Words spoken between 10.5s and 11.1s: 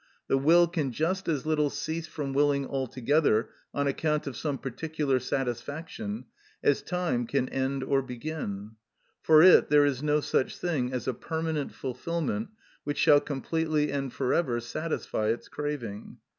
thing as